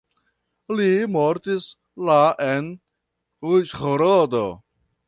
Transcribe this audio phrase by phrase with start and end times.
[0.79, 1.67] Li mortis
[2.09, 2.17] la
[2.49, 2.73] en
[3.53, 4.45] Uĵhorodo.